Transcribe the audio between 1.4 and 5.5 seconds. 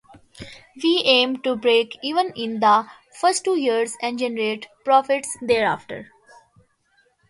to break even in the first two years and generate profits